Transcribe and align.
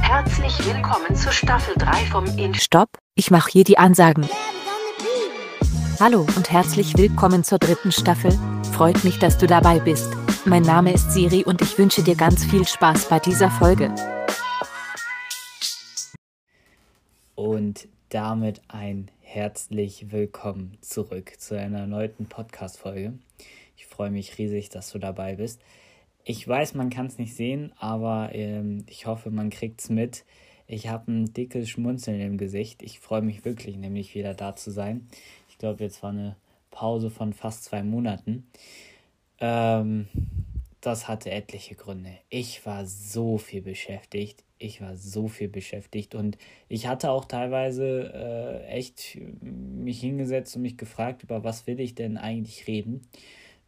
Herzlich 0.00 0.66
willkommen 0.66 1.14
zur 1.14 1.30
Staffel 1.30 1.74
3 1.76 1.92
vom 2.06 2.24
In 2.36 2.54
Stopp, 2.54 2.88
ich 3.14 3.30
mache 3.30 3.52
hier 3.52 3.62
die 3.62 3.78
Ansagen. 3.78 4.28
Hallo 6.00 6.26
und 6.34 6.50
herzlich 6.50 6.98
willkommen 6.98 7.44
zur 7.44 7.60
dritten 7.60 7.92
Staffel. 7.92 8.32
Freut 8.72 9.04
mich, 9.04 9.20
dass 9.20 9.38
du 9.38 9.46
dabei 9.46 9.78
bist. 9.78 10.10
Mein 10.44 10.62
Name 10.62 10.92
ist 10.92 11.12
Siri 11.12 11.44
und 11.44 11.62
ich 11.62 11.78
wünsche 11.78 12.02
dir 12.02 12.16
ganz 12.16 12.44
viel 12.44 12.66
Spaß 12.66 13.08
bei 13.08 13.20
dieser 13.20 13.52
Folge. 13.52 13.94
Und 17.36 17.86
damit 18.08 18.60
ein 18.66 19.08
herzlich 19.20 20.10
willkommen 20.10 20.78
zurück 20.80 21.34
zu 21.38 21.56
einer 21.56 21.80
erneuten 21.80 22.26
Podcast-Folge. 22.26 23.12
Ich 23.76 23.86
freue 23.86 24.10
mich 24.10 24.38
riesig, 24.38 24.68
dass 24.68 24.90
du 24.90 24.98
dabei 24.98 25.36
bist. 25.36 25.60
Ich 26.24 26.46
weiß, 26.46 26.74
man 26.74 26.90
kann 26.90 27.06
es 27.06 27.18
nicht 27.18 27.34
sehen, 27.34 27.72
aber 27.76 28.30
ähm, 28.32 28.84
ich 28.88 29.06
hoffe, 29.06 29.30
man 29.30 29.50
kriegt 29.50 29.80
es 29.80 29.90
mit. 29.90 30.24
Ich 30.66 30.88
habe 30.88 31.12
ein 31.12 31.32
dickes 31.34 31.68
Schmunzeln 31.68 32.20
im 32.20 32.38
Gesicht. 32.38 32.82
Ich 32.82 32.98
freue 32.98 33.20
mich 33.22 33.44
wirklich, 33.44 33.76
nämlich 33.76 34.14
wieder 34.14 34.32
da 34.32 34.56
zu 34.56 34.70
sein. 34.70 35.06
Ich 35.50 35.58
glaube, 35.58 35.84
jetzt 35.84 36.02
war 36.02 36.10
eine 36.10 36.36
Pause 36.70 37.10
von 37.10 37.34
fast 37.34 37.64
zwei 37.64 37.82
Monaten. 37.82 38.46
Ähm, 39.38 40.08
das 40.80 41.08
hatte 41.08 41.30
etliche 41.30 41.74
Gründe. 41.74 42.18
Ich 42.30 42.64
war 42.66 42.86
so 42.86 43.38
viel 43.38 43.62
beschäftigt. 43.62 44.44
Ich 44.58 44.80
war 44.80 44.96
so 44.96 45.28
viel 45.28 45.48
beschäftigt 45.48 46.14
und 46.14 46.38
ich 46.68 46.86
hatte 46.86 47.10
auch 47.10 47.26
teilweise 47.26 48.12
äh, 48.14 48.66
echt 48.66 49.18
mich 49.42 50.00
hingesetzt 50.00 50.56
und 50.56 50.62
mich 50.62 50.78
gefragt, 50.78 51.22
über 51.22 51.44
was 51.44 51.66
will 51.66 51.80
ich 51.80 51.94
denn 51.94 52.16
eigentlich 52.16 52.66
reden? 52.66 53.06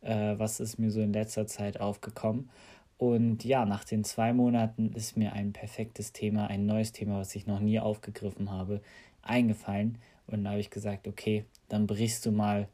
Äh, 0.06 0.38
was 0.38 0.60
ist 0.60 0.78
mir 0.78 0.91
so 0.91 1.01
in 1.01 1.12
letzter 1.12 1.46
Zeit 1.46 1.80
aufgekommen? 1.80 2.51
Und 2.98 3.45
ja, 3.45 3.66
nach 3.66 3.84
den 3.84 4.05
zwei 4.05 4.32
Monaten 4.32 4.93
ist 4.95 5.16
mir 5.16 5.32
ein 5.32 5.52
perfektes 5.52 6.13
Thema, 6.13 6.46
ein 6.46 6.65
neues 6.66 6.93
Thema, 6.93 7.18
was 7.18 7.35
ich 7.35 7.46
noch 7.46 7.60
nie 7.60 7.79
aufgegriffen 7.79 8.51
habe, 8.51 8.80
eingefallen. 9.23 9.98
Und 10.26 10.45
da 10.45 10.51
habe 10.51 10.60
ich 10.60 10.71
gesagt, 10.71 11.07
okay, 11.07 11.45
dann 11.68 11.87
brichst 11.87 12.24
du 12.24 12.32
mal 12.32 12.68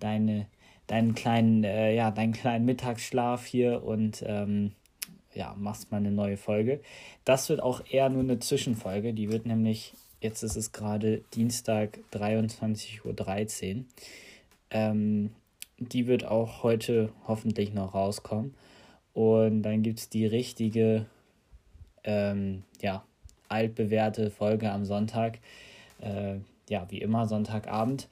deine 0.00 0.46
deinen 0.86 1.14
kleinen, 1.14 1.64
äh, 1.64 1.94
ja, 1.94 2.10
deinen 2.10 2.32
kleinen 2.32 2.64
Mittagsschlaf 2.64 3.46
hier 3.46 3.82
und 3.84 4.22
ähm, 4.26 4.72
ja, 5.34 5.54
machst 5.58 5.90
mal 5.90 5.98
eine 5.98 6.10
neue 6.10 6.36
Folge. 6.36 6.80
Das 7.24 7.48
wird 7.48 7.62
auch 7.62 7.82
eher 7.90 8.08
nur 8.08 8.22
eine 8.22 8.38
Zwischenfolge. 8.38 9.14
Die 9.14 9.30
wird 9.30 9.46
nämlich, 9.46 9.94
jetzt 10.20 10.42
ist 10.42 10.56
es 10.56 10.72
gerade 10.72 11.22
Dienstag 11.34 11.98
23.13 12.12 13.76
Uhr. 13.76 13.84
Ähm, 14.70 15.30
die 15.92 16.06
wird 16.06 16.24
auch 16.24 16.62
heute 16.62 17.12
hoffentlich 17.26 17.72
noch 17.72 17.94
rauskommen. 17.94 18.54
Und 19.12 19.62
dann 19.62 19.82
gibt 19.82 20.00
es 20.00 20.08
die 20.08 20.26
richtige, 20.26 21.06
ähm, 22.02 22.64
ja, 22.80 23.04
altbewährte 23.48 24.30
Folge 24.30 24.70
am 24.72 24.84
Sonntag. 24.84 25.38
Äh, 26.00 26.36
ja, 26.68 26.86
wie 26.90 26.98
immer, 26.98 27.26
Sonntagabend 27.26 28.08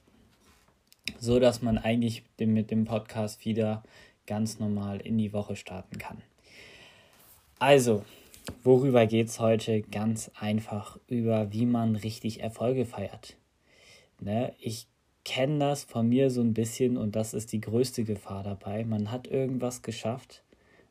so 1.19 1.39
dass 1.39 1.61
man 1.61 1.77
eigentlich 1.77 2.23
mit 2.39 2.71
dem 2.71 2.85
Podcast 2.85 3.45
wieder 3.45 3.83
ganz 4.25 4.59
normal 4.59 5.01
in 5.01 5.17
die 5.17 5.33
Woche 5.33 5.55
starten 5.55 5.97
kann. 5.97 6.21
Also, 7.59 8.03
worüber 8.63 9.05
geht 9.05 9.27
es 9.27 9.39
heute? 9.39 9.81
Ganz 9.81 10.31
einfach 10.39 10.97
über, 11.07 11.51
wie 11.51 11.65
man 11.65 11.95
richtig 11.95 12.41
Erfolge 12.41 12.85
feiert. 12.85 13.35
Ne? 14.19 14.53
Ich 14.59 14.87
kenne 15.25 15.59
das 15.59 15.83
von 15.83 16.09
mir 16.09 16.29
so 16.29 16.41
ein 16.41 16.53
bisschen 16.53 16.97
und 16.97 17.15
das 17.15 17.33
ist 17.33 17.51
die 17.51 17.61
größte 17.61 18.03
Gefahr 18.03 18.43
dabei. 18.43 18.83
Man 18.83 19.11
hat 19.11 19.27
irgendwas 19.27 19.81
geschafft. 19.81 20.43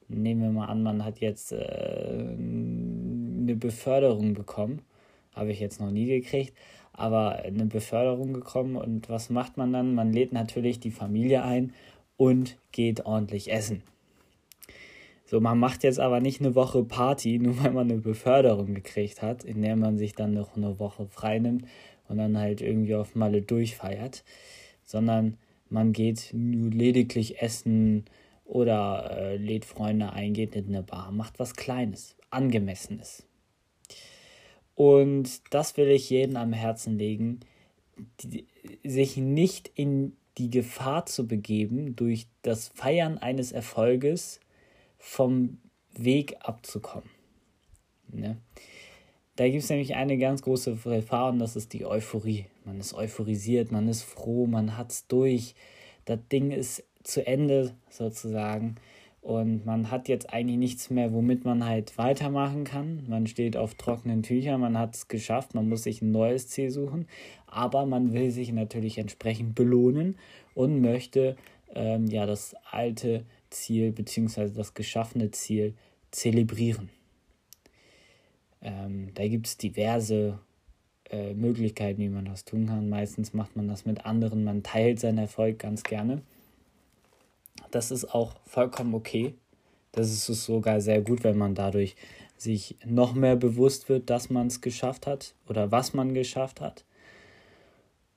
Nehmen 0.09 0.43
wir 0.43 0.51
mal 0.51 0.67
an, 0.67 0.83
man 0.83 1.05
hat 1.05 1.21
jetzt 1.21 1.53
äh, 1.53 1.57
eine 1.59 3.57
Beförderung 3.57 4.35
bekommen. 4.35 4.83
Habe 5.35 5.53
ich 5.53 5.61
jetzt 5.61 5.81
noch 5.81 5.91
nie 5.91 6.07
gekriegt 6.07 6.53
aber 6.93 7.37
eine 7.37 7.67
Beförderung 7.67 8.33
gekommen 8.33 8.77
und 8.77 9.09
was 9.09 9.31
macht 9.31 9.57
man 9.57 9.73
dann? 9.73 9.95
Man 9.95 10.13
lädt 10.13 10.33
natürlich 10.33 10.81
die 10.81 10.91
Familie 10.91 11.43
ein 11.43 11.73
und 12.17 12.59
geht 12.71 13.07
ordentlich 13.07 13.51
essen. 13.51 13.83
So, 15.33 15.41
man 15.41 15.59
macht 15.59 15.83
jetzt 15.83 15.99
aber 15.99 16.21
nicht 16.21 16.43
eine 16.43 16.55
Woche 16.55 16.85
Party, 16.85 17.39
nur 17.43 17.57
weil 17.65 17.71
man 17.71 17.91
eine 17.91 18.03
Beförderung 18.03 18.75
gekriegt 18.75 19.23
hat, 19.23 19.45
in 19.45 19.63
der 19.63 19.77
man 19.77 19.97
sich 19.97 20.15
dann 20.15 20.35
noch 20.35 20.57
eine 20.57 20.79
Woche 20.79 21.07
frei 21.07 21.39
nimmt 21.39 21.65
und 22.07 22.19
dann 22.19 22.37
halt 22.37 22.61
irgendwie 22.61 22.95
auf 22.95 23.15
Malle 23.15 23.41
durchfeiert, 23.41 24.25
sondern 24.85 25.39
man 25.71 25.95
geht 25.95 26.35
nur 26.35 26.71
lediglich 26.71 27.41
essen 27.41 28.05
oder 28.45 29.11
äh, 29.11 29.37
lädt 29.39 29.65
Freunde 29.65 30.13
ein, 30.13 30.35
geht 30.35 30.55
in 30.55 30.67
eine 30.67 30.83
Bar, 30.83 31.11
macht 31.13 31.39
was 31.39 31.57
Kleines, 31.57 32.15
Angemessenes. 32.29 33.27
Und 34.75 35.41
das 35.49 35.79
will 35.79 35.89
ich 35.89 36.11
jedem 36.11 36.37
am 36.37 36.53
Herzen 36.53 36.99
legen, 36.99 37.41
die, 38.21 38.47
sich 38.85 39.17
nicht 39.17 39.71
in 39.77 40.15
die 40.37 40.51
Gefahr 40.51 41.07
zu 41.07 41.27
begeben, 41.27 41.97
durch 41.97 42.27
das 42.43 42.69
Feiern 42.69 43.17
eines 43.17 43.53
Erfolges 43.53 44.39
vom 45.05 45.59
Weg 45.95 46.37
abzukommen. 46.41 47.11
Ne? 48.09 48.39
Da 49.35 49.49
gibt 49.49 49.65
es 49.65 49.69
nämlich 49.69 49.97
eine 49.97 50.17
ganz 50.17 50.43
große 50.43 50.77
Gefahr 50.77 51.31
und 51.31 51.41
das 51.41 51.57
ist 51.57 51.73
die 51.73 51.85
Euphorie. 51.85 52.47
Man 52.65 52.79
ist 52.79 52.95
euphorisiert, 52.95 53.73
man 53.73 53.89
ist 53.89 54.05
froh, 54.05 54.47
man 54.47 54.79
hat 54.79 54.93
es 54.93 55.09
durch. 55.09 55.57
Das 56.05 56.21
Ding 56.31 56.53
ist 56.53 56.85
zu 57.03 57.27
Ende 57.27 57.75
sozusagen. 57.91 58.77
Und 59.21 59.67
man 59.67 59.91
hat 59.91 60.09
jetzt 60.09 60.33
eigentlich 60.33 60.59
nichts 60.59 60.89
mehr, 60.89 61.13
womit 61.13 61.45
man 61.45 61.65
halt 61.67 61.99
weitermachen 61.99 62.63
kann. 62.63 63.05
Man 63.09 63.27
steht 63.27 63.57
auf 63.57 63.75
trockenen 63.75 64.23
Tüchern, 64.23 64.61
man 64.61 64.79
hat 64.79 64.95
es 64.95 65.09
geschafft, 65.09 65.55
man 65.55 65.69
muss 65.69 65.83
sich 65.83 66.01
ein 66.01 66.13
neues 66.13 66.49
Ziel 66.49 66.71
suchen. 66.71 67.07
Aber 67.47 67.87
man 67.87 68.13
will 68.13 68.31
sich 68.31 68.53
natürlich 68.53 68.99
entsprechend 68.99 69.57
belohnen 69.57 70.17
und 70.55 70.81
möchte 70.81 71.37
ähm, 71.75 72.07
ja 72.07 72.25
das 72.25 72.55
alte 72.71 73.25
Ziel 73.53 73.93
bzw. 73.93 74.51
das 74.51 74.75
geschaffene 74.75 75.31
Ziel 75.31 75.75
zelebrieren. 76.11 76.91
Ähm, 78.61 79.11
da 79.15 79.27
gibt 79.27 79.47
es 79.47 79.57
diverse 79.57 80.39
äh, 81.11 81.35
Möglichkeiten, 81.35 82.01
wie 82.01 82.09
man 82.09 82.25
das 82.25 82.45
tun 82.45 82.67
kann. 82.67 82.89
Meistens 82.89 83.35
macht 83.35 83.57
man 83.57 83.69
das 83.69 83.85
mit 83.85 84.07
anderen, 84.07 84.45
man 84.45 84.63
teilt 84.63 85.01
seinen 85.01 85.19
Erfolg 85.19 85.59
ganz 85.59 85.83
gerne. 85.83 86.23
Das 87.71 87.91
ist 87.91 88.15
auch 88.15 88.37
vollkommen 88.45 88.95
okay. 88.95 89.35
Das 89.93 90.11
ist 90.11 90.45
sogar 90.45 90.81
sehr 90.81 91.03
gut, 91.03 91.23
wenn 91.23 91.37
man 91.37 91.55
dadurch 91.55 91.97
sich 92.37 92.77
noch 92.85 93.15
mehr 93.15 93.37
bewusst 93.37 93.89
wird, 93.89 94.11
dass 94.11 94.31
man 94.31 94.47
es 94.47 94.61
geschafft 94.61 95.07
hat 95.07 95.35
oder 95.49 95.71
was 95.71 95.95
man 95.95 96.15
geschafft 96.15 96.61
hat. 96.61 96.85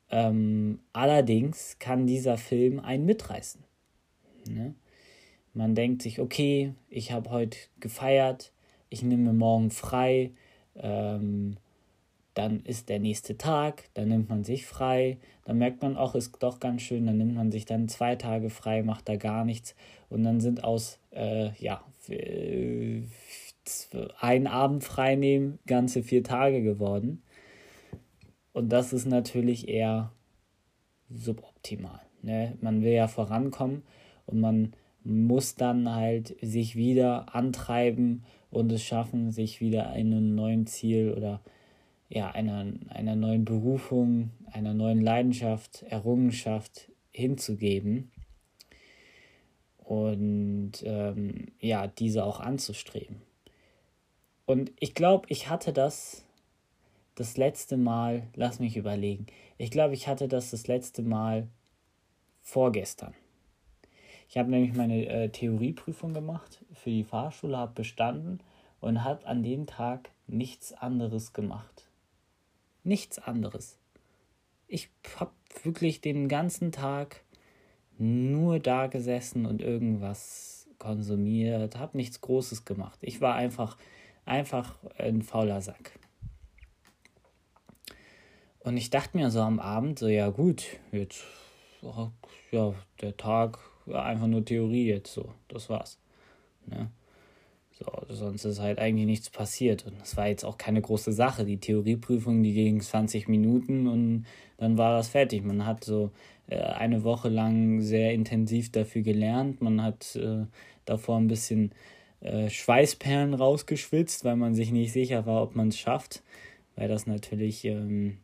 Ähm, 0.09 0.79
allerdings 0.93 1.77
kann 1.79 2.07
dieser 2.07 2.37
Film 2.37 2.79
einen 2.79 3.05
mitreißen. 3.05 3.63
Ne? 4.47 4.73
Man 5.55 5.73
denkt 5.73 6.01
sich, 6.01 6.19
okay, 6.19 6.73
ich 6.89 7.11
habe 7.11 7.29
heute 7.29 7.57
gefeiert, 7.79 8.51
ich 8.89 9.03
nehme 9.03 9.33
morgen 9.33 9.71
frei, 9.71 10.31
ähm, 10.75 11.55
dann 12.33 12.59
ist 12.65 12.89
der 12.89 12.99
nächste 12.99 13.37
Tag, 13.37 13.85
dann 13.93 14.09
nimmt 14.09 14.27
man 14.27 14.43
sich 14.43 14.65
frei, 14.65 15.17
dann 15.45 15.57
merkt 15.57 15.81
man 15.81 15.95
auch, 15.95 16.13
ist 16.13 16.35
doch 16.39 16.59
ganz 16.59 16.81
schön, 16.81 17.05
dann 17.05 17.17
nimmt 17.17 17.35
man 17.35 17.51
sich 17.51 17.65
dann 17.65 17.87
zwei 17.87 18.17
Tage 18.17 18.49
frei, 18.49 18.83
macht 18.83 19.07
da 19.07 19.15
gar 19.15 19.45
nichts 19.45 19.75
und 20.09 20.23
dann 20.23 20.41
sind 20.41 20.63
aus, 20.63 20.99
äh, 21.11 21.51
ja, 21.57 21.81
ein 24.19 24.47
Abend 24.47 24.83
frei 24.83 25.15
nehmen 25.15 25.59
ganze 25.65 26.03
vier 26.03 26.23
Tage 26.23 26.61
geworden. 26.61 27.23
Und 28.51 28.69
das 28.69 28.93
ist 28.93 29.05
natürlich 29.05 29.67
eher 29.67 30.11
suboptimal. 31.09 32.01
Ne? 32.21 32.57
Man 32.61 32.83
will 32.83 32.91
ja 32.91 33.07
vorankommen 33.07 33.83
und 34.25 34.39
man 34.39 34.73
muss 35.05 35.55
dann 35.55 35.93
halt 35.93 36.35
sich 36.41 36.75
wieder 36.75 37.33
antreiben 37.35 38.23
und 38.49 38.71
es 38.71 38.83
schaffen, 38.83 39.31
sich 39.31 39.61
wieder 39.61 39.89
einem 39.89 40.35
neuen 40.35 40.65
Ziel 40.67 41.13
oder 41.15 41.41
ja, 42.09 42.31
einer, 42.31 42.65
einer 42.89 43.15
neuen 43.15 43.45
Berufung, 43.45 44.31
einer 44.51 44.73
neuen 44.73 45.01
Leidenschaft, 45.01 45.83
Errungenschaft 45.83 46.91
hinzugeben 47.11 48.11
und 49.77 50.73
ähm, 50.83 51.47
ja, 51.59 51.87
diese 51.87 52.25
auch 52.25 52.39
anzustreben. 52.39 53.21
Und 54.45 54.71
ich 54.79 54.93
glaube, 54.93 55.27
ich 55.29 55.49
hatte 55.49 55.73
das 55.73 56.23
das 57.15 57.37
letzte 57.37 57.77
Mal, 57.77 58.27
lass 58.35 58.59
mich 58.59 58.75
überlegen, 58.75 59.27
ich 59.57 59.71
glaube, 59.71 59.93
ich 59.93 60.07
hatte 60.07 60.27
das 60.27 60.51
das 60.51 60.67
letzte 60.67 61.01
Mal 61.01 61.47
vorgestern. 62.41 63.13
Ich 64.27 64.37
habe 64.37 64.49
nämlich 64.49 64.73
meine 64.73 65.05
äh, 65.07 65.29
Theorieprüfung 65.29 66.13
gemacht 66.13 66.63
für 66.73 66.89
die 66.89 67.03
Fahrschule, 67.03 67.57
habe 67.57 67.73
bestanden 67.73 68.39
und 68.81 69.03
habe 69.03 69.25
an 69.25 69.43
dem 69.43 69.67
Tag 69.67 70.09
nichts 70.27 70.73
anderes 70.73 71.33
gemacht. 71.33 71.87
Nichts 72.83 73.19
anderes. 73.19 73.77
Ich 74.67 74.89
habe 75.19 75.31
wirklich 75.63 76.01
den 76.01 76.27
ganzen 76.27 76.71
Tag 76.71 77.23
nur 77.97 78.59
da 78.59 78.87
gesessen 78.87 79.45
und 79.45 79.61
irgendwas 79.61 80.67
konsumiert, 80.79 81.77
habe 81.77 81.97
nichts 81.97 82.21
Großes 82.21 82.65
gemacht. 82.65 82.99
Ich 83.01 83.21
war 83.21 83.35
einfach, 83.35 83.77
einfach 84.25 84.77
ein 84.97 85.21
fauler 85.21 85.61
Sack. 85.61 85.97
Und 88.59 88.77
ich 88.77 88.89
dachte 88.89 89.15
mir 89.15 89.29
so 89.29 89.41
am 89.41 89.59
Abend, 89.59 89.99
so 89.99 90.07
ja 90.07 90.29
gut, 90.29 90.65
jetzt, 90.91 91.23
ja, 92.51 92.73
der 93.01 93.15
Tag, 93.15 93.59
ja, 93.85 94.03
einfach 94.03 94.27
nur 94.27 94.43
Theorie 94.43 94.87
jetzt 94.87 95.13
so, 95.13 95.33
das 95.47 95.69
war's. 95.69 95.99
Ne? 96.67 96.89
So, 97.77 97.85
sonst 98.07 98.45
ist 98.45 98.59
halt 98.59 98.79
eigentlich 98.79 99.05
nichts 99.05 99.29
passiert. 99.29 99.85
Und 99.85 99.99
das 99.99 100.15
war 100.15 100.27
jetzt 100.27 100.45
auch 100.45 100.57
keine 100.57 100.81
große 100.81 101.11
Sache. 101.11 101.43
Die 101.43 101.57
Theorieprüfung, 101.57 102.41
die 102.41 102.53
ging 102.53 102.79
20 102.79 103.27
Minuten 103.27 103.87
und 103.87 104.25
dann 104.57 104.77
war 104.77 104.95
das 104.95 105.09
fertig. 105.09 105.43
Man 105.43 105.65
hat 105.65 105.83
so 105.83 106.11
äh, 106.47 106.57
eine 106.57 107.03
Woche 107.03 107.27
lang 107.27 107.81
sehr 107.81 108.13
intensiv 108.13 108.71
dafür 108.71 109.01
gelernt. 109.01 109.61
Man 109.61 109.81
hat 109.81 110.15
äh, 110.15 110.45
davor 110.85 111.17
ein 111.17 111.27
bisschen 111.27 111.73
äh, 112.21 112.49
Schweißperlen 112.49 113.33
rausgeschwitzt, 113.33 114.23
weil 114.23 114.37
man 114.37 114.55
sich 114.55 114.71
nicht 114.71 114.93
sicher 114.93 115.25
war, 115.25 115.43
ob 115.43 115.55
man 115.55 115.67
es 115.67 115.77
schafft. 115.77 116.23
Weil 116.77 116.87
das 116.87 117.07
natürlich 117.07 117.65
ähm, 117.65 118.19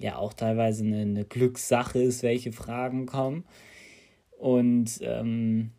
ja 0.00 0.16
auch 0.16 0.32
teilweise 0.32 0.84
eine, 0.84 1.02
eine 1.02 1.24
Glückssache 1.24 2.00
ist, 2.00 2.24
welche 2.24 2.52
Fragen 2.52 3.06
kommen. 3.06 3.44
Und 4.38 4.98
ähm, 5.02 5.70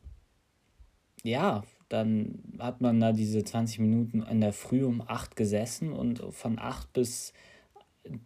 ja, 1.23 1.63
dann 1.89 2.43
hat 2.59 2.81
man 2.81 2.99
da 2.99 3.11
diese 3.11 3.43
20 3.43 3.79
Minuten 3.79 4.21
in 4.23 4.41
der 4.41 4.53
Früh 4.53 4.83
um 4.83 5.01
8 5.05 5.35
gesessen 5.35 5.93
und 5.93 6.21
von 6.31 6.59
8 6.59 6.91
bis 6.93 7.33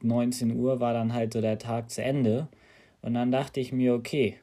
19 0.01 0.55
Uhr 0.55 0.79
war 0.79 0.93
dann 0.93 1.13
halt 1.13 1.33
so 1.33 1.41
der 1.41 1.59
Tag 1.59 1.89
zu 1.89 2.03
Ende. 2.03 2.47
Und 3.01 3.13
dann 3.13 3.31
dachte 3.31 3.59
ich 3.59 3.71
mir, 3.71 3.93
okay, 3.93 4.37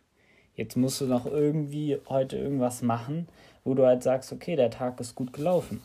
jetzt 0.55 0.77
musst 0.77 1.01
du 1.01 1.07
noch 1.07 1.27
irgendwie 1.27 1.99
heute 2.09 2.37
irgendwas 2.37 2.83
machen, 2.83 3.29
wo 3.65 3.75
du 3.75 3.87
halt 3.87 4.03
sagst, 4.03 4.33
okay, 4.33 4.57
der 4.57 4.71
Tag 4.71 5.01
ist 5.01 5.15
gut 5.15 5.33
gelaufen. 5.33 5.81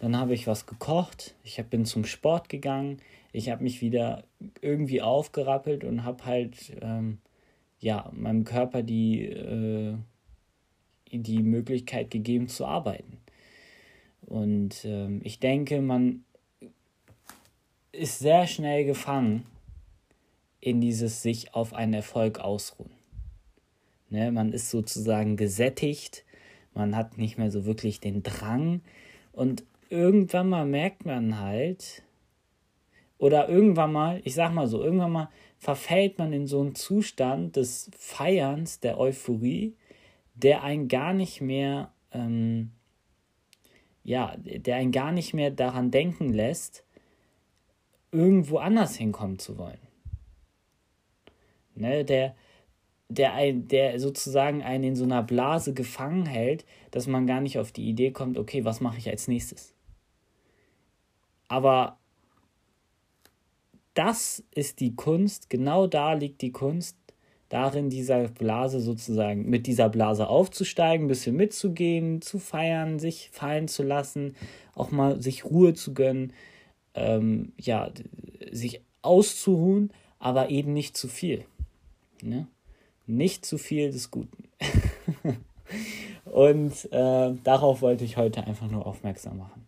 Dann 0.00 0.16
habe 0.16 0.34
ich 0.34 0.46
was 0.46 0.66
gekocht, 0.66 1.34
ich 1.42 1.62
bin 1.64 1.86
zum 1.86 2.04
Sport 2.04 2.48
gegangen, 2.48 2.98
ich 3.32 3.50
habe 3.50 3.62
mich 3.62 3.80
wieder 3.80 4.24
irgendwie 4.60 5.00
aufgerappelt 5.00 5.84
und 5.84 6.04
habe 6.04 6.24
halt 6.24 6.76
ähm, 6.82 7.18
ja 7.78 8.10
meinem 8.14 8.44
Körper 8.44 8.82
die 8.82 9.24
äh, 9.24 9.96
die 11.12 11.42
Möglichkeit 11.42 12.10
gegeben 12.10 12.48
zu 12.48 12.66
arbeiten. 12.66 13.18
Und 14.26 14.84
ähm, 14.84 15.20
ich 15.22 15.38
denke, 15.38 15.80
man 15.80 16.24
ist 17.92 18.18
sehr 18.18 18.46
schnell 18.46 18.84
gefangen 18.84 19.46
in 20.60 20.80
dieses 20.80 21.22
sich 21.22 21.54
auf 21.54 21.72
einen 21.74 21.94
Erfolg 21.94 22.40
ausruhen. 22.40 22.90
Ne, 24.08 24.30
man 24.30 24.52
ist 24.52 24.70
sozusagen 24.70 25.36
gesättigt, 25.36 26.24
man 26.74 26.94
hat 26.94 27.18
nicht 27.18 27.38
mehr 27.38 27.50
so 27.50 27.64
wirklich 27.64 27.98
den 28.00 28.22
Drang 28.22 28.80
und 29.32 29.64
irgendwann 29.88 30.48
mal 30.48 30.66
merkt 30.66 31.04
man 31.06 31.40
halt, 31.40 32.02
oder 33.18 33.48
irgendwann 33.48 33.92
mal, 33.92 34.20
ich 34.24 34.34
sag 34.34 34.52
mal 34.52 34.66
so, 34.66 34.82
irgendwann 34.82 35.12
mal 35.12 35.28
verfällt 35.66 36.16
man 36.20 36.32
in 36.32 36.46
so 36.46 36.60
einen 36.60 36.76
Zustand 36.76 37.56
des 37.56 37.90
Feierns, 37.98 38.78
der 38.78 39.00
Euphorie, 39.00 39.74
der 40.36 40.62
einen 40.62 40.86
gar 40.86 41.12
nicht 41.12 41.40
mehr, 41.40 41.92
ähm, 42.12 42.70
ja, 44.04 44.36
der 44.36 44.76
einen 44.76 44.92
gar 44.92 45.10
nicht 45.10 45.34
mehr 45.34 45.50
daran 45.50 45.90
denken 45.90 46.32
lässt, 46.32 46.84
irgendwo 48.12 48.58
anders 48.58 48.94
hinkommen 48.94 49.40
zu 49.40 49.58
wollen. 49.58 49.80
Ne, 51.74 52.04
der, 52.04 52.36
der, 53.08 53.34
ein, 53.34 53.66
der 53.66 53.98
sozusagen 53.98 54.62
einen 54.62 54.84
in 54.84 54.94
so 54.94 55.02
einer 55.02 55.24
Blase 55.24 55.74
gefangen 55.74 56.26
hält, 56.26 56.64
dass 56.92 57.08
man 57.08 57.26
gar 57.26 57.40
nicht 57.40 57.58
auf 57.58 57.72
die 57.72 57.88
Idee 57.88 58.12
kommt, 58.12 58.38
okay, 58.38 58.64
was 58.64 58.80
mache 58.80 58.98
ich 58.98 59.08
als 59.08 59.26
nächstes? 59.26 59.74
Aber 61.48 61.98
das 63.96 64.44
ist 64.54 64.80
die 64.80 64.94
Kunst, 64.94 65.50
genau 65.50 65.86
da 65.86 66.12
liegt 66.12 66.42
die 66.42 66.52
Kunst, 66.52 66.96
darin, 67.48 67.90
dieser 67.90 68.28
Blase 68.28 68.80
sozusagen, 68.80 69.48
mit 69.48 69.66
dieser 69.66 69.88
Blase 69.88 70.28
aufzusteigen, 70.28 71.06
ein 71.06 71.08
bisschen 71.08 71.36
mitzugehen, 71.36 72.20
zu 72.20 72.38
feiern, 72.38 72.98
sich 72.98 73.30
fallen 73.32 73.68
zu 73.68 73.82
lassen, 73.82 74.34
auch 74.74 74.90
mal 74.90 75.22
sich 75.22 75.44
Ruhe 75.44 75.74
zu 75.74 75.94
gönnen, 75.94 76.32
ähm, 76.94 77.52
ja, 77.58 77.90
sich 78.50 78.82
auszuruhen, 79.02 79.92
aber 80.18 80.50
eben 80.50 80.72
nicht 80.72 80.96
zu 80.96 81.08
viel. 81.08 81.44
Ne? 82.22 82.48
Nicht 83.06 83.46
zu 83.46 83.58
viel 83.58 83.92
des 83.92 84.10
Guten. 84.10 84.48
Und 86.24 86.92
äh, 86.92 87.34
darauf 87.44 87.80
wollte 87.80 88.04
ich 88.04 88.16
heute 88.16 88.44
einfach 88.46 88.68
nur 88.68 88.86
aufmerksam 88.86 89.38
machen. 89.38 89.65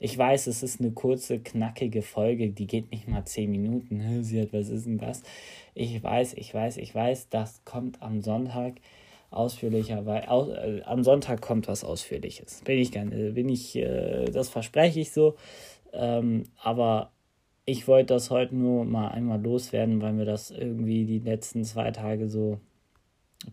Ich 0.00 0.16
weiß, 0.16 0.46
es 0.46 0.62
ist 0.62 0.80
eine 0.80 0.92
kurze, 0.92 1.40
knackige 1.40 2.02
Folge, 2.02 2.50
die 2.50 2.66
geht 2.66 2.92
nicht 2.92 3.08
mal 3.08 3.24
zehn 3.24 3.50
Minuten. 3.50 4.22
Sie 4.22 4.40
hat, 4.40 4.52
was 4.52 4.68
ist 4.68 4.86
denn 4.86 4.98
das? 4.98 5.22
Ich 5.74 6.02
weiß, 6.02 6.34
ich 6.34 6.54
weiß, 6.54 6.76
ich 6.76 6.94
weiß, 6.94 7.28
das 7.30 7.64
kommt 7.64 8.00
am 8.02 8.22
Sonntag 8.22 8.74
ausführlicher, 9.30 10.06
weil 10.06 10.22
äh, 10.22 10.82
am 10.84 11.02
Sonntag 11.04 11.42
kommt 11.42 11.68
was 11.68 11.84
Ausführliches. 11.84 12.62
Bin 12.64 12.78
ich 12.78 12.92
gerne, 12.92 13.32
bin 13.32 13.48
ich, 13.48 13.76
äh, 13.76 14.26
das 14.26 14.48
verspreche 14.48 15.00
ich 15.00 15.12
so. 15.12 15.34
Ähm, 15.92 16.44
aber 16.62 17.10
ich 17.64 17.88
wollte 17.88 18.14
das 18.14 18.30
heute 18.30 18.54
nur 18.54 18.84
mal 18.84 19.08
einmal 19.08 19.40
loswerden, 19.40 20.00
weil 20.00 20.12
mir 20.12 20.24
das 20.24 20.50
irgendwie 20.50 21.04
die 21.04 21.18
letzten 21.18 21.64
zwei 21.64 21.90
Tage 21.90 22.28
so 22.28 22.60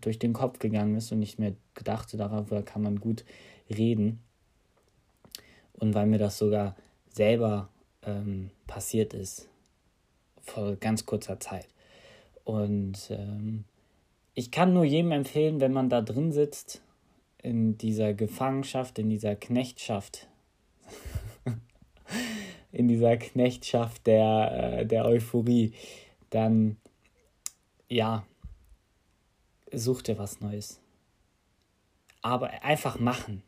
durch 0.00 0.18
den 0.18 0.32
Kopf 0.32 0.58
gegangen 0.58 0.96
ist 0.96 1.12
und 1.12 1.18
nicht 1.18 1.38
mehr 1.38 1.52
gedachte, 1.74 2.16
darüber 2.16 2.62
kann 2.62 2.82
man 2.82 3.00
gut 3.00 3.24
reden 3.68 4.20
und 5.78 5.94
weil 5.94 6.06
mir 6.06 6.18
das 6.18 6.38
sogar 6.38 6.76
selber 7.08 7.68
ähm, 8.02 8.50
passiert 8.66 9.14
ist 9.14 9.48
vor 10.42 10.76
ganz 10.76 11.06
kurzer 11.06 11.40
Zeit. 11.40 11.66
Und 12.44 13.10
ähm, 13.10 13.64
ich 14.34 14.50
kann 14.50 14.72
nur 14.72 14.84
jedem 14.84 15.12
empfehlen, 15.12 15.60
wenn 15.60 15.72
man 15.72 15.88
da 15.88 16.00
drin 16.00 16.32
sitzt, 16.32 16.82
in 17.42 17.78
dieser 17.78 18.14
Gefangenschaft, 18.14 18.98
in 18.98 19.08
dieser 19.08 19.36
Knechtschaft, 19.36 20.28
in 22.72 22.88
dieser 22.88 23.16
Knechtschaft 23.16 24.06
der, 24.06 24.80
äh, 24.80 24.86
der 24.86 25.04
Euphorie, 25.04 25.72
dann 26.30 26.76
ja, 27.88 28.26
such 29.72 30.02
dir 30.02 30.18
was 30.18 30.40
Neues. 30.40 30.80
Aber 32.22 32.50
einfach 32.62 32.98
machen 32.98 33.42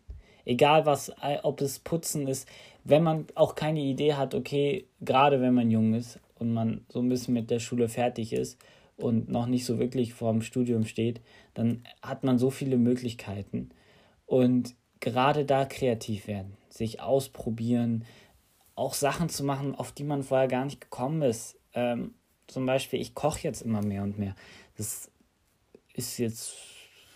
egal 0.48 0.86
was, 0.86 1.10
äh, 1.22 1.38
ob 1.42 1.60
es 1.60 1.78
Putzen 1.78 2.26
ist, 2.26 2.48
wenn 2.82 3.02
man 3.02 3.26
auch 3.34 3.54
keine 3.54 3.80
Idee 3.80 4.14
hat, 4.14 4.34
okay, 4.34 4.86
gerade 5.00 5.40
wenn 5.40 5.54
man 5.54 5.70
jung 5.70 5.94
ist 5.94 6.18
und 6.38 6.52
man 6.52 6.86
so 6.88 7.00
ein 7.00 7.08
bisschen 7.08 7.34
mit 7.34 7.50
der 7.50 7.60
Schule 7.60 7.88
fertig 7.88 8.32
ist 8.32 8.58
und 8.96 9.28
noch 9.28 9.46
nicht 9.46 9.66
so 9.66 9.78
wirklich 9.78 10.14
vorm 10.14 10.40
Studium 10.40 10.86
steht, 10.86 11.20
dann 11.52 11.84
hat 12.02 12.24
man 12.24 12.38
so 12.38 12.50
viele 12.50 12.78
Möglichkeiten. 12.78 13.68
Und 14.24 14.74
gerade 15.00 15.44
da 15.44 15.66
kreativ 15.66 16.26
werden, 16.26 16.56
sich 16.70 17.00
ausprobieren, 17.00 18.04
auch 18.74 18.94
Sachen 18.94 19.28
zu 19.28 19.44
machen, 19.44 19.74
auf 19.74 19.92
die 19.92 20.04
man 20.04 20.22
vorher 20.22 20.48
gar 20.48 20.64
nicht 20.64 20.80
gekommen 20.80 21.20
ist. 21.20 21.58
Ähm, 21.74 22.14
zum 22.46 22.64
Beispiel, 22.64 23.00
ich 23.00 23.14
koche 23.14 23.40
jetzt 23.42 23.60
immer 23.60 23.82
mehr 23.82 24.02
und 24.02 24.18
mehr. 24.18 24.34
Das 24.78 25.10
ist 25.92 26.16
jetzt 26.16 26.54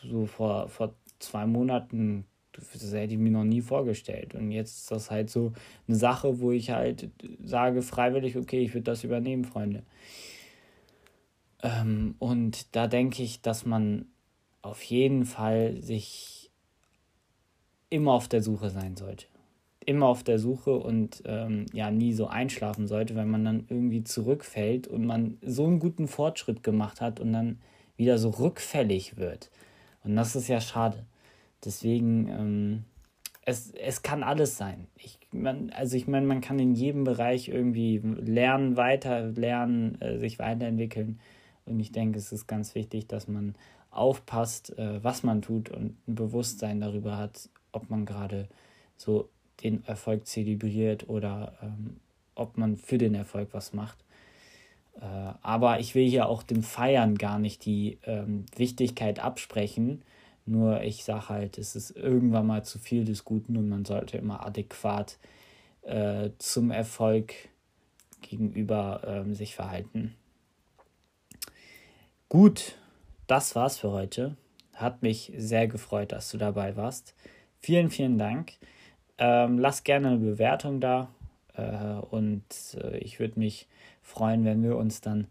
so 0.02 0.26
vor, 0.26 0.68
vor 0.68 0.94
zwei 1.18 1.46
Monaten 1.46 2.26
das 2.52 2.92
hätte 2.92 3.14
ich 3.14 3.18
mir 3.18 3.30
noch 3.30 3.44
nie 3.44 3.62
vorgestellt. 3.62 4.35
Und 4.35 4.50
jetzt 4.50 4.78
ist 4.78 4.90
das 4.90 5.11
halt 5.11 5.30
so 5.30 5.52
eine 5.88 5.97
Sache, 5.97 6.40
wo 6.40 6.52
ich 6.52 6.71
halt 6.71 7.11
sage, 7.42 7.82
freiwillig, 7.82 8.37
okay, 8.37 8.61
ich 8.61 8.75
würde 8.75 8.85
das 8.85 9.04
übernehmen, 9.04 9.44
Freunde. 9.44 9.82
Ähm, 11.62 12.14
und 12.18 12.75
da 12.75 12.87
denke 12.87 13.23
ich, 13.23 13.40
dass 13.40 13.64
man 13.64 14.06
auf 14.61 14.82
jeden 14.82 15.25
Fall 15.25 15.80
sich 15.80 16.50
immer 17.90 18.12
auf 18.12 18.28
der 18.28 18.42
Suche 18.42 18.71
sein 18.71 18.97
sollte. 18.97 19.26
Immer 19.85 20.06
auf 20.06 20.23
der 20.23 20.38
Suche 20.38 20.76
und 20.76 21.23
ähm, 21.26 21.66
ja, 21.73 21.90
nie 21.90 22.12
so 22.12 22.28
einschlafen 22.28 22.87
sollte, 22.87 23.16
weil 23.16 23.26
man 23.26 23.44
dann 23.44 23.66
irgendwie 23.68 24.04
zurückfällt 24.04 24.87
und 24.87 25.04
man 25.04 25.38
so 25.42 25.66
einen 25.66 25.80
guten 25.80 26.06
Fortschritt 26.06 26.62
gemacht 26.62 27.00
hat 27.00 27.18
und 27.18 27.32
dann 27.32 27.59
wieder 27.97 28.18
so 28.18 28.30
rückfällig 28.30 29.16
wird. 29.16 29.50
Und 30.04 30.16
das 30.16 30.37
ist 30.37 30.49
ja 30.49 30.61
schade. 30.61 31.04
Deswegen, 31.64 32.28
ähm, 32.28 32.85
es, 33.45 33.73
es 33.73 34.02
kann 34.02 34.23
alles 34.23 34.57
sein. 34.57 34.87
Ich, 34.97 35.19
man, 35.33 35.71
also 35.71 35.97
ich 35.97 36.07
meine, 36.07 36.26
man 36.26 36.40
kann 36.40 36.59
in 36.59 36.75
jedem 36.75 37.04
Bereich 37.04 37.49
irgendwie 37.49 37.99
lernen, 37.99 38.76
weiter 38.76 39.28
lernen, 39.28 40.00
äh, 40.00 40.19
sich 40.19 40.38
weiterentwickeln. 40.38 41.21
Und 41.64 41.81
ich 41.81 41.92
denke, 41.92 42.19
es 42.19 42.33
ist 42.33 42.47
ganz 42.47 42.75
wichtig, 42.75 43.07
dass 43.07 43.28
man 43.28 43.54
aufpasst, 43.90 44.76
äh, 44.78 45.02
was 45.04 45.23
man 45.23 45.42
tut 45.42 45.71
und 45.71 45.97
ein 46.09 46.14
Bewusstsein 46.14 46.81
darüber 46.81 47.16
hat, 47.16 47.49
ob 47.73 47.90
man 47.90 48.07
gerade 48.07 48.49
so 48.97 49.28
den 49.62 49.85
Erfolg 49.85 50.26
zelebriert 50.26 51.09
oder 51.09 51.59
ähm, 51.62 52.00
ob 52.35 52.57
man 52.57 52.76
für 52.76 52.99
den 52.99 53.14
Erfolg 53.14 53.50
was 53.52 53.73
macht. 53.73 53.99
Äh, 55.00 55.04
aber 55.42 55.81
ich 55.81 55.95
will 55.95 56.09
hier 56.09 56.28
auch 56.28 56.42
dem 56.42 56.62
Feiern 56.62 57.16
gar 57.16 57.38
nicht 57.38 57.64
die 57.64 57.99
ähm, 58.04 58.47
Wichtigkeit 58.57 59.21
absprechen, 59.21 60.02
Nur 60.44 60.82
ich 60.82 61.04
sage 61.04 61.28
halt, 61.28 61.58
es 61.58 61.76
ist 61.76 61.90
irgendwann 61.92 62.46
mal 62.46 62.64
zu 62.64 62.78
viel 62.78 63.04
des 63.04 63.25
Guten 63.25 63.56
und 63.56 63.68
man 63.68 63.84
sollte 63.84 64.18
immer 64.18 64.44
adäquat 64.44 65.18
äh, 65.82 66.30
zum 66.38 66.70
Erfolg 66.70 67.34
gegenüber 68.22 69.02
ähm, 69.06 69.34
sich 69.34 69.54
verhalten. 69.54 70.14
Gut, 72.28 72.76
das 73.26 73.54
war's 73.54 73.78
für 73.78 73.90
heute. 73.90 74.37
Hat 74.75 75.02
mich 75.02 75.32
sehr 75.37 75.68
gefreut, 75.68 76.12
dass 76.12 76.30
du 76.30 76.38
dabei 76.38 76.76
warst. 76.76 77.14
Vielen, 77.61 77.90
vielen 77.90 78.18
Dank. 78.18 78.54
Ähm, 79.18 79.58
lass 79.58 79.84
gerne 79.84 80.08
eine 80.08 80.18
Bewertung 80.18 80.80
da 80.80 81.08
äh, 81.54 81.94
und 82.11 82.42
äh, 82.82 82.99
ich 82.99 83.20
würde 83.20 83.38
mich 83.38 83.68
freuen, 84.02 84.44
wenn 84.44 84.62
wir 84.62 84.76
uns 84.76 85.00
dann 85.00 85.28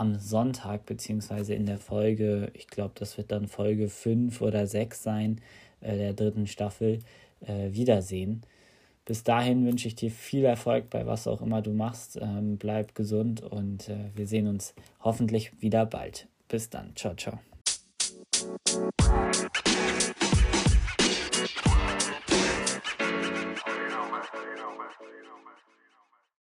am 0.00 0.18
Sonntag 0.18 0.86
beziehungsweise 0.86 1.54
in 1.54 1.66
der 1.66 1.78
Folge, 1.78 2.50
ich 2.54 2.68
glaube, 2.68 2.94
das 2.94 3.18
wird 3.18 3.30
dann 3.30 3.46
Folge 3.46 3.88
5 3.90 4.40
oder 4.40 4.66
6 4.66 5.02
sein, 5.02 5.40
äh, 5.80 5.96
der 5.96 6.14
dritten 6.14 6.46
Staffel, 6.46 7.00
äh, 7.40 7.72
wiedersehen. 7.72 8.42
Bis 9.04 9.24
dahin 9.24 9.66
wünsche 9.66 9.88
ich 9.88 9.96
dir 9.96 10.10
viel 10.10 10.44
Erfolg 10.44 10.88
bei 10.88 11.06
was 11.06 11.26
auch 11.26 11.42
immer 11.42 11.60
du 11.60 11.72
machst. 11.72 12.18
Ähm, 12.20 12.56
bleib 12.56 12.94
gesund 12.94 13.42
und 13.42 13.90
äh, 13.90 14.10
wir 14.14 14.26
sehen 14.26 14.46
uns 14.46 14.74
hoffentlich 15.00 15.52
wieder 15.60 15.84
bald. 15.84 16.28
Bis 16.48 16.70
dann. 16.70 16.96
Ciao, 16.96 17.14
ciao. 17.14 17.38